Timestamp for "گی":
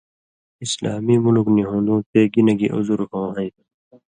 2.31-2.41, 2.59-2.67